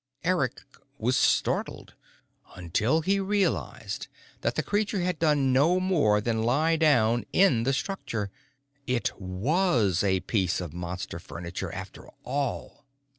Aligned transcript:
Eric 0.23 0.63
was 0.97 1.15
startled 1.15 1.93
until 2.55 3.01
he 3.01 3.19
realized 3.19 4.07
that 4.39 4.55
the 4.55 4.63
creature 4.63 5.01
had 5.01 5.19
done 5.19 5.53
no 5.53 5.79
more 5.79 6.19
than 6.19 6.41
lie 6.41 6.75
down 6.75 7.23
in 7.31 7.65
the 7.65 7.71
structure. 7.71 8.31
It 8.87 9.11
was 9.21 10.03
a 10.03 10.21
piece 10.21 10.59
of 10.59 10.73
Monster 10.73 11.19
furniture, 11.19 11.71
after 11.71 12.09
all. 12.23 12.83